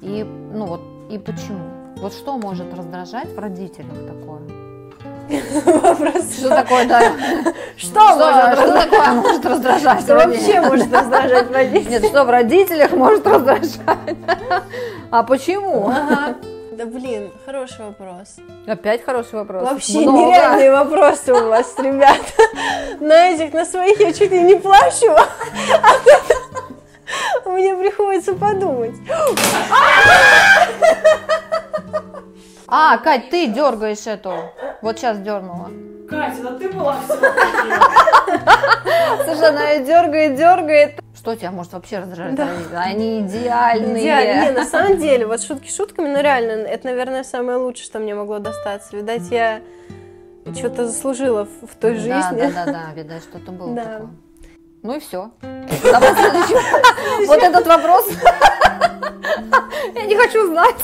И, 0.00 0.24
ну 0.52 0.66
вот, 0.66 0.80
и 1.10 1.18
почему? 1.18 1.60
Вот 1.96 2.12
что 2.12 2.38
может 2.38 2.72
раздражать 2.74 3.28
в 3.34 3.38
родителях 3.38 3.94
такое? 4.06 4.40
Вопрос. 5.82 6.36
Что 6.38 6.48
такое, 6.48 6.86
да? 6.88 7.00
Что 7.76 8.00
Что, 8.00 8.16
может 8.16 8.58
что 8.58 8.72
такое 8.80 9.12
может 9.12 9.46
раздражать? 9.46 10.00
Что 10.00 10.14
в 10.14 10.16
вообще 10.16 10.60
родителях? 10.60 10.68
может 10.70 10.92
раздражать 10.92 11.50
родителей? 11.52 11.90
Нет, 11.90 12.04
что 12.06 12.24
в 12.24 12.30
родителях 12.30 12.92
может 12.92 13.26
раздражать? 13.26 14.16
А 15.10 15.22
почему? 15.22 15.88
Ага. 15.88 16.36
Да 16.78 16.86
блин, 16.86 17.32
хороший 17.44 17.86
вопрос. 17.86 18.36
Опять 18.68 19.04
хороший 19.04 19.34
вопрос. 19.34 19.64
Вообще 19.64 19.98
Много. 19.98 20.18
нереальные 20.18 20.70
вопросы 20.70 21.32
у 21.32 21.48
вас, 21.48 21.74
ребята. 21.76 22.22
На 23.00 23.30
этих, 23.30 23.52
на 23.52 23.64
своих 23.64 23.98
я 23.98 24.12
чуть 24.12 24.30
ли 24.30 24.40
не 24.44 24.54
плачу. 24.54 25.10
А 27.44 27.48
Мне 27.48 27.74
приходится 27.74 28.32
подумать. 28.34 28.94
А, 32.68 32.98
Кать, 32.98 33.28
ты 33.30 33.48
дергаешь 33.48 34.06
эту. 34.06 34.34
Вот 34.80 34.98
сейчас 34.98 35.18
дернула. 35.18 35.70
Катя, 36.08 36.42
да 36.44 36.58
ты 36.60 36.68
была 36.68 36.96
все 37.04 37.18
Слушай, 39.24 39.48
она 39.48 39.70
ее 39.70 39.84
дергает, 39.84 40.36
дергает. 40.36 40.97
Что 41.18 41.34
тебя 41.34 41.50
может 41.50 41.72
вообще 41.72 41.98
раздражать? 41.98 42.36
Да. 42.36 42.48
Они 42.76 43.20
идеальные. 43.22 44.02
Идеально. 44.02 44.44
Не, 44.44 44.50
на 44.52 44.64
самом 44.64 44.98
деле, 44.98 45.26
вот 45.26 45.42
шутки 45.42 45.68
шутками, 45.68 46.06
но 46.08 46.20
реально, 46.20 46.52
это, 46.64 46.86
наверное, 46.86 47.24
самое 47.24 47.58
лучшее, 47.58 47.86
что 47.86 47.98
мне 47.98 48.14
могло 48.14 48.38
достаться. 48.38 48.96
Видать, 48.96 49.28
я 49.30 49.60
что-то 50.54 50.86
заслужила 50.86 51.44
в, 51.44 51.66
в 51.66 51.74
той 51.74 51.94
Да, 51.94 51.98
жизни. 51.98 52.40
да, 52.40 52.50
да, 52.50 52.72
да, 52.72 52.82
видать, 52.94 53.22
что-то 53.24 53.50
было 53.50 53.74
Да. 53.74 53.84
такое. 53.84 54.08
Ну 54.84 54.96
и 54.96 55.00
все. 55.00 55.30
Давай 55.42 56.14
следующий. 56.14 57.26
Вот 57.26 57.42
этот 57.42 57.66
вопрос. 57.66 58.08
Я 59.96 60.04
не 60.06 60.16
хочу 60.16 60.46
знать. 60.46 60.76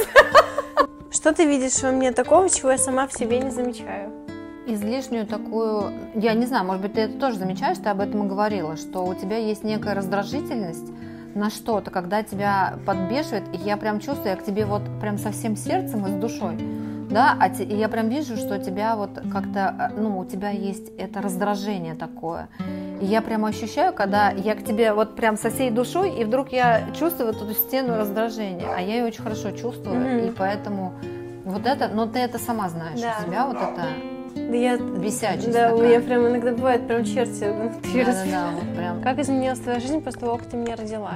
Что 1.12 1.32
ты 1.32 1.44
видишь 1.46 1.80
во 1.80 1.92
мне 1.92 2.10
такого, 2.10 2.50
чего 2.50 2.72
я 2.72 2.78
сама 2.78 3.06
в 3.06 3.12
себе 3.12 3.38
не 3.38 3.50
замечаю? 3.50 4.10
Излишнюю 4.66 5.26
такую, 5.26 5.92
я 6.14 6.34
не 6.34 6.46
знаю, 6.46 6.64
может 6.64 6.82
быть, 6.82 6.94
ты 6.94 7.02
это 7.02 7.18
тоже 7.18 7.36
замечаешь, 7.38 7.78
ты 7.78 7.88
об 7.88 8.00
этом 8.00 8.24
и 8.24 8.28
говорила, 8.28 8.76
что 8.76 9.04
у 9.04 9.14
тебя 9.14 9.36
есть 9.36 9.64
некая 9.64 9.94
раздражительность 9.94 10.90
на 11.34 11.50
что-то, 11.50 11.90
когда 11.90 12.22
тебя 12.22 12.74
подбешивает, 12.86 13.44
и 13.52 13.56
я 13.58 13.76
прям 13.76 14.00
чувствую, 14.00 14.30
я 14.30 14.36
к 14.36 14.44
тебе 14.44 14.64
вот 14.66 14.82
прям 15.00 15.18
со 15.18 15.32
всем 15.32 15.56
сердцем 15.56 16.06
и 16.06 16.10
с 16.10 16.14
душой, 16.14 16.56
да, 17.10 17.36
а 17.38 17.50
те- 17.50 17.64
и 17.64 17.76
я 17.76 17.88
прям 17.88 18.08
вижу, 18.08 18.36
что 18.36 18.58
тебя 18.58 18.96
вот 18.96 19.10
как-то, 19.32 19.90
э, 19.94 20.00
ну, 20.00 20.18
у 20.18 20.24
тебя 20.24 20.50
есть 20.50 20.90
это 20.96 21.20
раздражение 21.20 21.94
такое, 21.94 22.48
и 23.00 23.04
я 23.04 23.20
прям 23.20 23.44
ощущаю, 23.44 23.92
когда 23.92 24.30
я 24.30 24.54
к 24.54 24.62
тебе 24.64 24.92
вот 24.94 25.16
прям 25.16 25.36
со 25.36 25.50
всей 25.50 25.70
душой, 25.70 26.10
и 26.10 26.24
вдруг 26.24 26.52
я 26.52 26.82
чувствую 26.98 27.32
вот 27.32 27.42
эту 27.42 27.52
стену 27.54 27.96
раздражения, 27.96 28.68
а 28.74 28.80
я 28.80 28.98
ее 28.98 29.04
очень 29.04 29.22
хорошо 29.22 29.50
чувствую, 29.50 30.00
Мгм. 30.00 30.18
и 30.28 30.30
поэтому 30.30 30.92
вот 31.44 31.66
это, 31.66 31.88
но 31.88 32.06
ты 32.06 32.20
это 32.20 32.38
сама 32.38 32.68
знаешь, 32.68 33.00
Да. 33.00 33.16
у 33.20 33.24
тебя 33.26 33.46
вот 33.46 33.56
это 33.56 33.82
Да 34.34 34.56
я... 34.56 34.76
Висячесть 34.76 35.52
Да, 35.52 35.72
у 35.72 35.76
такая. 35.76 35.88
меня 35.88 36.00
прям 36.00 36.26
иногда 36.28 36.52
бывает 36.52 36.86
прям 36.86 37.04
черти 37.04 37.44
внутри 37.44 38.04
Да, 38.04 38.12
да, 38.12 38.24
да, 38.30 38.50
вот 38.50 38.76
прям. 38.76 39.02
Как 39.02 39.18
изменилась 39.18 39.60
твоя 39.60 39.80
жизнь 39.80 40.00
после 40.00 40.20
того, 40.20 40.36
как 40.38 40.46
ты 40.46 40.56
меня 40.56 40.76
родила? 40.76 41.14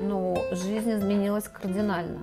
Ну, 0.00 0.36
жизнь 0.52 0.92
изменилась 0.92 1.44
кардинально. 1.44 2.20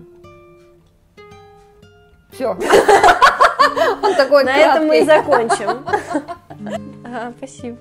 Все. 2.31 2.51
Он 4.03 4.15
такой 4.15 4.43
На 4.43 4.57
этом 4.57 4.88
мы 4.88 5.00
и 5.00 5.03
закончим. 5.03 5.85
Ага, 7.05 7.33
спасибо. 7.38 7.77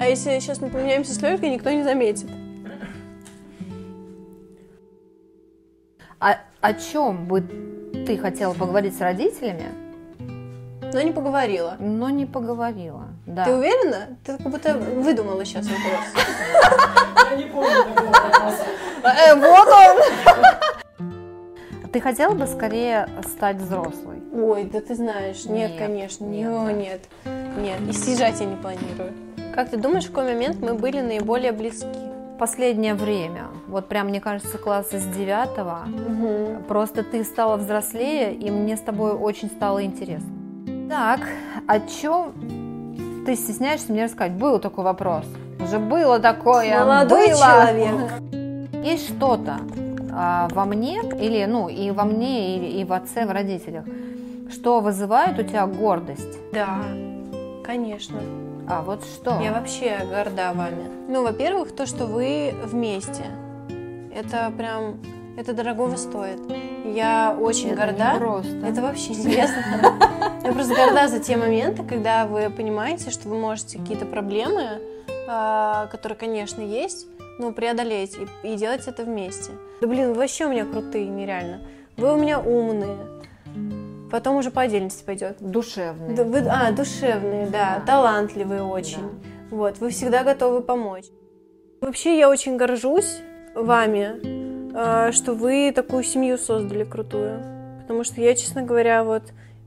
А 0.00 0.06
если 0.06 0.38
сейчас 0.38 0.60
мы 0.60 0.68
поменяемся 0.68 1.14
с 1.14 1.20
Лёлькой, 1.20 1.50
никто 1.50 1.70
не 1.70 1.82
заметит. 1.82 2.28
А 6.20 6.38
о 6.60 6.74
чем 6.74 7.26
бы 7.26 7.40
ты 8.06 8.16
хотела 8.16 8.54
поговорить 8.54 8.96
с 8.96 9.00
родителями, 9.00 9.66
Но 10.94 11.02
не 11.02 11.12
поговорила. 11.12 11.76
но 11.80 12.08
не 12.08 12.24
поговорила? 12.24 13.08
Да. 13.26 13.44
Ты 13.44 13.54
уверена? 13.54 14.16
Ты 14.24 14.36
как 14.36 14.48
будто 14.48 14.74
выдумала 14.74 15.44
сейчас 15.44 15.66
вопрос. 15.66 16.04
Я 17.30 17.36
не 17.36 17.44
помню 17.46 17.84
такого 17.84 18.12
вопроса. 18.12 18.64
Э, 19.02 19.34
вот 19.34 19.68
он. 19.68 19.96
Ты 21.92 22.00
хотела 22.00 22.34
бы 22.34 22.46
скорее 22.46 23.08
стать 23.28 23.56
взрослой? 23.56 24.22
Ой, 24.32 24.64
да 24.64 24.80
ты 24.80 24.94
знаешь, 24.94 25.44
нет, 25.46 25.70
Нет, 25.70 25.78
конечно, 25.78 26.24
нет, 26.24 26.50
О, 26.50 26.70
нет, 26.70 27.00
нет, 27.56 27.80
и 27.88 27.92
съезжать 27.92 28.40
я 28.40 28.46
не 28.46 28.56
планирую. 28.56 29.12
Как 29.54 29.70
ты 29.70 29.76
думаешь, 29.76 30.04
в 30.04 30.12
какой 30.12 30.32
момент 30.32 30.60
мы 30.60 30.74
были 30.74 31.00
наиболее 31.00 31.52
близки? 31.52 31.86
Последнее 32.38 32.94
время, 32.94 33.44
вот 33.68 33.88
прям, 33.88 34.08
мне 34.08 34.20
кажется, 34.20 34.58
класса 34.58 34.98
с 34.98 35.04
девятого, 35.06 35.84
Угу. 35.86 36.64
Просто 36.66 37.04
ты 37.04 37.22
стала 37.22 37.56
взрослее, 37.56 38.34
и 38.34 38.50
мне 38.50 38.76
с 38.76 38.80
тобой 38.80 39.12
очень 39.12 39.48
стало 39.48 39.84
интересно. 39.84 40.33
Так, 40.88 41.20
о 41.66 41.80
чем 41.80 42.32
ты 43.24 43.36
стесняешься 43.36 43.90
мне 43.92 44.04
рассказать? 44.04 44.32
Был 44.32 44.58
такой 44.58 44.84
вопрос. 44.84 45.24
Уже 45.60 45.78
было 45.78 46.18
такое. 46.18 46.78
Молодой 46.78 47.28
было. 47.28 47.36
человек. 47.38 48.12
Есть 48.84 49.08
что-то 49.08 49.56
а, 50.12 50.48
во 50.52 50.64
мне, 50.66 51.00
или, 51.20 51.44
ну, 51.46 51.68
и 51.68 51.90
во 51.90 52.04
мне, 52.04 52.56
и, 52.58 52.80
и 52.80 52.84
в 52.84 52.92
отце, 52.92 53.24
в 53.26 53.30
родителях, 53.30 53.84
что 54.50 54.80
вызывает 54.80 55.38
у 55.38 55.42
тебя 55.42 55.66
гордость? 55.66 56.38
Да, 56.52 56.80
конечно. 57.64 58.20
А 58.68 58.82
вот 58.82 59.02
что? 59.04 59.40
Я 59.40 59.52
вообще 59.52 59.98
горда 60.08 60.52
вами. 60.54 60.84
Ну, 61.08 61.22
во-первых, 61.22 61.74
то, 61.74 61.86
что 61.86 62.06
вы 62.06 62.54
вместе. 62.64 63.24
Это 64.14 64.52
прям, 64.56 64.96
это 65.36 65.54
дорогого 65.54 65.96
стоит. 65.96 66.40
Я 66.84 67.36
очень 67.40 67.70
Это 67.70 67.86
горда. 67.86 68.14
просто. 68.18 68.56
Это 68.66 68.82
вообще 68.82 69.12
интересно. 69.14 69.62
Я 70.44 70.52
просто 70.52 70.74
горда 70.74 71.08
за 71.08 71.20
те 71.20 71.36
моменты, 71.36 71.82
когда 71.82 72.26
вы 72.26 72.50
понимаете, 72.50 73.10
что 73.10 73.28
вы 73.28 73.38
можете 73.38 73.78
какие-то 73.78 74.04
проблемы, 74.04 74.78
а, 75.26 75.86
которые, 75.86 76.18
конечно, 76.18 76.60
есть, 76.60 77.06
ну, 77.38 77.52
преодолеть 77.52 78.16
и, 78.42 78.52
и 78.52 78.56
делать 78.56 78.86
это 78.86 79.04
вместе. 79.04 79.52
Да 79.80 79.86
блин, 79.88 80.08
вы 80.08 80.14
вообще 80.14 80.44
у 80.44 80.50
меня 80.50 80.66
крутые, 80.66 81.06
нереально. 81.06 81.60
Вы 81.96 82.12
у 82.12 82.16
меня 82.16 82.38
умные. 82.40 82.98
Потом 84.10 84.36
уже 84.36 84.50
по 84.50 84.62
отдельности 84.62 85.02
пойдет. 85.02 85.38
Душевный. 85.40 86.14
Да, 86.14 86.24
вы- 86.24 86.46
а, 86.46 86.70
душевные, 86.72 87.46
да, 87.46 87.76
Да. 87.78 87.82
талантливые 87.86 88.62
очень. 88.62 89.08
Вот, 89.50 89.78
вы 89.78 89.90
всегда 89.90 90.24
готовы 90.24 90.60
помочь. 90.60 91.06
Вообще, 91.80 92.18
я 92.18 92.28
очень 92.28 92.56
горжусь 92.56 93.20
вами, 93.54 94.20
э, 94.74 95.12
что 95.12 95.32
вы 95.32 95.72
такую 95.74 96.02
семью 96.04 96.36
создали 96.38 96.84
крутую. 96.84 97.40
Потому 97.82 98.04
что 98.04 98.20
я, 98.20 98.34
честно 98.34 98.62
говоря, 98.62 99.04
вот 99.04 99.22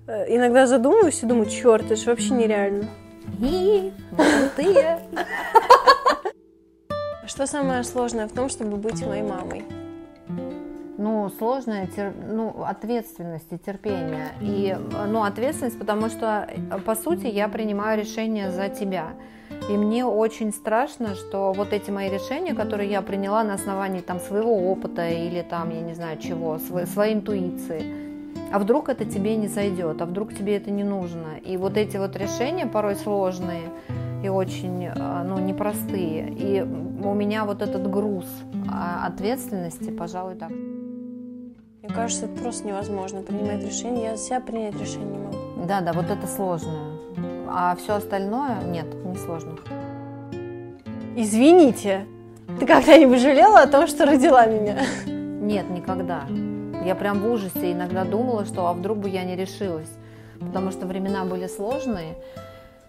иногда 0.08 0.68
задумываюсь 0.68 1.22
и 1.22 1.26
думаю, 1.26 1.50
черт, 1.50 1.86
это 1.86 1.96
же 1.96 2.06
вообще 2.06 2.34
нереально. 2.34 2.86
И 3.40 3.92
крутые. 4.16 5.02
Что 7.26 7.46
самое 7.46 7.84
сложное 7.84 8.28
в 8.28 8.32
том, 8.32 8.48
чтобы 8.50 8.78
быть 8.78 9.06
моей 9.06 9.22
мамой? 9.22 9.66
Ну, 10.98 11.30
сложная 11.38 11.88
тер... 11.88 12.14
ну, 12.28 12.64
ответственность 12.64 13.52
и 13.52 13.58
терпение. 13.58 14.30
И, 14.42 14.76
ну, 15.08 15.24
ответственность, 15.24 15.78
потому 15.78 16.10
что, 16.10 16.50
по 16.86 16.96
сути, 16.96 17.28
я 17.28 17.48
принимаю 17.50 18.00
решение 18.00 18.50
за 18.50 18.70
тебя. 18.70 19.10
И 19.70 19.74
мне 19.74 20.06
очень 20.06 20.52
страшно, 20.52 21.16
что 21.16 21.52
вот 21.52 21.74
эти 21.74 21.92
мои 21.92 22.10
решения, 22.10 22.56
которые 22.56 22.90
я 22.90 23.02
приняла 23.02 23.44
на 23.44 23.54
основании 23.56 24.02
там 24.02 24.20
своего 24.20 24.72
опыта 24.72 25.08
или 25.08 25.42
там, 25.42 25.70
я 25.70 25.82
не 25.82 25.94
знаю 25.94 26.18
чего, 26.18 26.58
своей, 26.58 26.88
своей 26.88 27.14
интуиции, 27.14 28.08
а 28.51 28.60
вдруг 28.60 28.89
это 28.89 29.06
тебе 29.06 29.36
не 29.36 29.48
зайдет, 29.48 30.01
а 30.01 30.06
вдруг 30.06 30.34
тебе 30.34 30.56
это 30.58 30.72
не 30.72 30.84
нужно. 30.84 31.38
И 31.44 31.58
вот 31.58 31.77
эти 31.77 31.98
вот 31.98 32.16
решения 32.16 32.66
порой 32.66 32.96
сложные 32.96 33.70
и 34.24 34.30
очень 34.30 34.88
а, 34.88 35.24
ну, 35.24 35.38
непростые. 35.39 36.30
И 36.30 36.62
у 36.62 37.13
меня 37.13 37.46
вот 37.46 37.62
этот 37.62 37.89
груз 37.89 38.25
а, 38.72 39.06
ответственности, 39.08 39.89
пожалуй, 39.89 40.36
так. 40.36 40.50
Мне 40.50 41.94
кажется, 41.94 42.25
это 42.25 42.42
просто 42.42 42.68
невозможно 42.68 43.22
принимать 43.22 43.63
решение. 43.63 44.06
Я 44.06 44.18
за 44.18 44.24
себя 44.24 44.39
принять 44.42 44.80
решение 44.80 45.08
не 45.08 45.18
могу. 45.18 45.38
Да, 45.68 45.82
да, 45.82 45.94
вот 45.94 46.10
это 46.10 46.27
сложное. 46.27 46.98
А 47.50 47.75
все 47.75 47.96
остальное 47.96 48.62
нет, 48.66 48.88
не 49.06 49.16
сложно. 49.16 49.54
Извините, 51.16 52.06
ты 52.60 52.66
когда-нибудь 52.66 53.20
жалела 53.20 53.62
о 53.62 53.68
том, 53.68 53.88
что 53.88 54.06
родила 54.06 54.46
меня? 54.46 54.77
Нет, 55.06 55.70
никогда. 55.70 56.24
Я 56.88 56.96
прям 56.96 57.20
в 57.20 57.29
ужасе 57.29 57.74
иногда 57.74 58.06
думала, 58.06 58.46
что 58.46 58.65
а 58.67 58.74
вдруг 58.74 59.00
бы 59.00 59.10
я 59.10 59.25
не 59.25 59.36
решилась. 59.36 59.89
Потому 60.39 60.72
что 60.72 60.88
времена 60.88 61.25
были 61.25 61.46
сложные, 61.48 62.15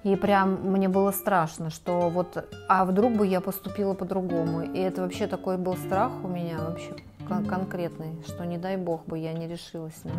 и 0.05 0.15
прям 0.15 0.71
мне 0.71 0.89
было 0.89 1.11
страшно, 1.11 1.71
что 1.71 2.09
вот, 2.09 2.49
а 2.69 2.85
вдруг 2.85 3.15
бы 3.15 3.27
я 3.27 3.41
поступила 3.41 3.95
по-другому. 3.95 4.63
И 4.63 4.79
это 4.79 5.03
вообще 5.03 5.27
такой 5.27 5.57
был 5.57 5.77
страх 5.77 6.13
у 6.23 6.29
меня 6.29 6.59
вообще 6.61 6.95
кон- 7.27 7.45
конкретный, 7.45 8.23
что 8.25 8.45
не 8.47 8.57
дай 8.57 8.77
бог 8.77 9.05
бы 9.05 9.19
я 9.19 9.33
не 9.33 9.49
решилась 9.49 10.01
на, 10.05 10.15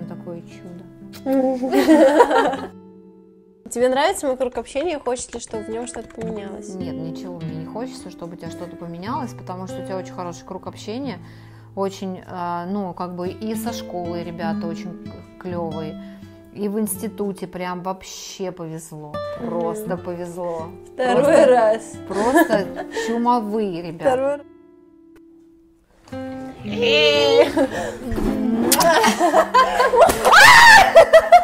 на 0.00 0.08
такое 0.08 0.42
чудо. 0.42 0.84
Тебе 3.70 3.88
нравится 3.88 4.26
мой 4.26 4.36
круг 4.36 4.58
общения? 4.58 4.98
Хочешь 4.98 5.32
ли, 5.32 5.38
чтобы 5.38 5.62
в 5.62 5.68
нем 5.68 5.86
что-то 5.86 6.08
поменялось? 6.08 6.74
Нет, 6.74 6.96
ничего 6.96 7.36
мне 7.36 7.54
не 7.54 7.66
хочется, 7.66 8.10
чтобы 8.10 8.34
у 8.34 8.36
тебя 8.36 8.50
что-то 8.50 8.74
поменялось, 8.74 9.32
потому 9.32 9.68
что 9.68 9.80
у 9.80 9.84
тебя 9.84 9.96
очень 9.96 10.12
хороший 10.12 10.44
круг 10.44 10.66
общения, 10.66 11.20
очень, 11.76 12.22
а, 12.26 12.66
ну, 12.66 12.92
как 12.94 13.14
бы 13.16 13.28
и 13.28 13.54
со 13.54 13.72
школы 13.72 14.22
ребята 14.22 14.66
очень 14.66 15.10
клевые, 15.38 16.02
и 16.52 16.68
в 16.68 16.78
институте 16.78 17.46
прям 17.46 17.82
вообще 17.82 18.52
повезло, 18.52 19.12
просто 19.40 19.96
повезло. 19.96 20.68
Второй 20.94 21.22
Просто- 21.24 21.46
раз. 21.46 21.92
Просто 22.08 22.66
чумовые 23.06 23.82
ребята. 23.82 24.10
Второй 24.10 24.36
раз. 24.36 24.42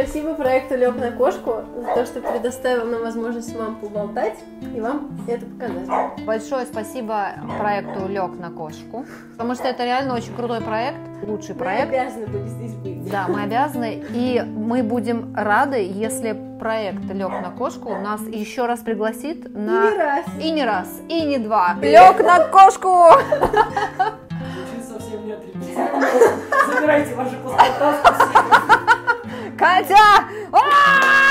Спасибо 0.00 0.34
проекту 0.34 0.76
Лег 0.76 0.94
на 0.94 1.10
кошку 1.10 1.56
за 1.76 1.92
то, 1.92 2.06
что 2.06 2.20
предоставил 2.20 2.84
нам 2.84 3.02
возможность 3.02 3.52
вам 3.56 3.74
поболтать 3.80 4.36
и 4.72 4.80
вам 4.80 5.10
это 5.26 5.44
показать. 5.44 6.24
Большое 6.24 6.66
спасибо 6.66 7.30
проекту 7.58 8.06
Лег 8.06 8.38
на 8.38 8.50
кошку, 8.50 9.04
потому 9.32 9.56
что 9.56 9.66
это 9.66 9.82
реально 9.84 10.14
очень 10.14 10.32
крутой 10.36 10.60
проект, 10.60 10.98
лучший 11.26 11.56
проект. 11.56 11.88
обязаны 11.88 12.26
были 12.26 12.46
здесь 12.46 12.74
быть. 12.74 13.10
Да, 13.10 13.26
мы 13.26 13.42
обязаны, 13.42 14.04
и 14.10 14.40
мы 14.46 14.84
будем 14.84 15.34
рады, 15.34 15.78
если 15.78 16.38
проект 16.60 17.02
Лег 17.12 17.30
на 17.30 17.50
кошку 17.50 17.96
нас 17.96 18.20
еще 18.20 18.66
раз 18.66 18.78
пригласит 18.78 19.52
на... 19.52 19.90
Не 19.90 19.98
раз. 19.98 20.26
И 20.40 20.50
не 20.52 20.64
раз, 20.64 20.88
и 21.08 21.24
не 21.24 21.38
два. 21.38 21.74
Лег 21.82 22.20
на 22.20 22.44
кошку! 22.44 23.04
Совсем 24.80 25.26
не 25.26 25.32
отрепетировано. 25.32 26.06
Забирайте 26.72 27.16
ваши 27.16 27.34
паспорта. 29.58 29.88
Катя! 29.88 30.24
А! 30.52 31.27